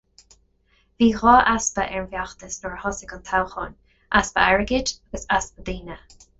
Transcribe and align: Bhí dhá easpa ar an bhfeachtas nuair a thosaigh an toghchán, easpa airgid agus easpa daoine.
Bhí 1.03 1.09
dhá 1.19 1.33
easpa 1.51 1.83
ar 1.89 1.99
an 1.99 2.07
bhfeachtas 2.15 2.57
nuair 2.63 2.75
a 2.79 2.81
thosaigh 2.87 3.15
an 3.19 3.23
toghchán, 3.29 3.79
easpa 4.23 4.47
airgid 4.49 4.97
agus 4.97 5.31
easpa 5.39 5.71
daoine. 5.73 6.05